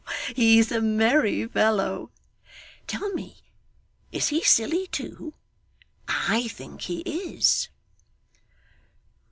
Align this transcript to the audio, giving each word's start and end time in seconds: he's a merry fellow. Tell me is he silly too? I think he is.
he's 0.35 0.71
a 0.71 0.81
merry 0.81 1.45
fellow. 1.45 2.09
Tell 2.87 3.13
me 3.13 3.43
is 4.11 4.29
he 4.29 4.41
silly 4.43 4.87
too? 4.87 5.35
I 6.07 6.47
think 6.47 6.81
he 6.81 7.01
is. 7.01 7.69